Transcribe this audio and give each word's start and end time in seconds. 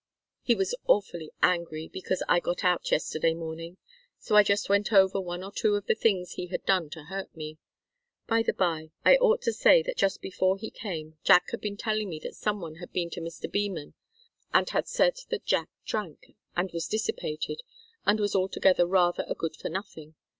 He 0.41 0.55
was 0.55 0.73
awfully 0.87 1.31
angry 1.43 1.87
because 1.87 2.23
I 2.27 2.39
got 2.39 2.63
out 2.63 2.89
yesterday 2.89 3.35
morning. 3.35 3.77
So 4.17 4.35
I 4.35 4.41
just 4.41 4.67
went 4.67 4.91
over 4.91 5.21
one 5.21 5.43
or 5.43 5.51
two 5.51 5.75
of 5.75 5.85
the 5.85 5.93
things 5.93 6.31
he 6.31 6.47
had 6.47 6.65
done 6.65 6.89
to 6.93 7.03
hurt 7.03 7.35
me. 7.37 7.59
By 8.25 8.41
the 8.41 8.51
bye 8.53 8.89
I 9.05 9.17
ought 9.17 9.43
to 9.43 9.53
say, 9.53 9.83
that 9.83 9.97
just 9.97 10.19
before 10.19 10.57
he 10.57 10.71
came 10.71 11.19
Jack 11.23 11.51
had 11.51 11.61
been 11.61 11.77
telling 11.77 12.09
me 12.09 12.17
that 12.23 12.33
some 12.33 12.61
one 12.61 12.77
had 12.77 12.91
been 12.91 13.11
to 13.11 13.21
Mr. 13.21 13.47
Beman, 13.47 13.93
and 14.51 14.67
had 14.71 14.87
said 14.87 15.17
that 15.29 15.45
Jack 15.45 15.69
drank, 15.85 16.35
and 16.57 16.71
was 16.71 16.87
dissipated, 16.87 17.61
and 18.03 18.19
was 18.19 18.33
altogether 18.33 18.87
rather 18.87 19.23
a 19.27 19.35
good 19.35 19.55
for 19.55 19.69
nothing. 19.69 20.15